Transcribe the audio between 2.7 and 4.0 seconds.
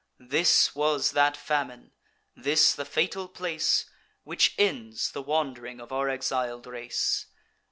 the fatal place